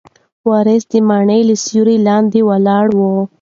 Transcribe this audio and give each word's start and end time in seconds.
وارث 0.49 0.83
د 0.91 0.93
مڼې 1.09 1.39
له 1.49 1.55
سیوري 1.65 1.97
لاندې 2.07 2.39
ولاړ 2.49 2.87
و. 2.97 3.01